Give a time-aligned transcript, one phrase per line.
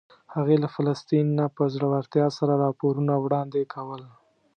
[0.35, 4.03] هغې له فلسطین نه په زړورتیا سره راپورونه وړاندې کول.